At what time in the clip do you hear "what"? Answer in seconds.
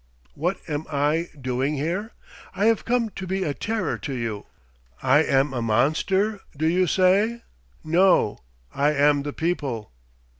0.33-0.57